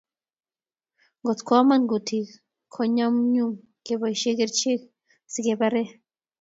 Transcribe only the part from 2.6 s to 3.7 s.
ko nyamnyum